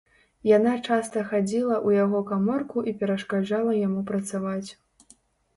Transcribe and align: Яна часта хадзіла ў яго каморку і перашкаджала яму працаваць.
Яна 0.57 0.71
часта 0.87 1.23
хадзіла 1.33 1.75
ў 1.75 1.89
яго 2.03 2.21
каморку 2.31 2.85
і 2.93 2.95
перашкаджала 3.03 3.77
яму 3.85 4.01
працаваць. 4.11 4.69